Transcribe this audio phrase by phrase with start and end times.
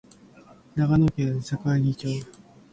[0.73, 2.25] 長野県坂城町